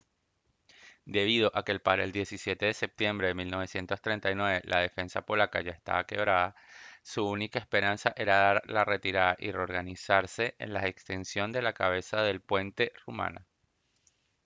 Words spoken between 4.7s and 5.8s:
defensa polaca ya